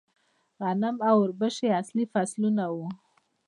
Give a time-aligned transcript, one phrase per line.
[0.61, 2.87] غنم او وربشې اصلي فصلونه وو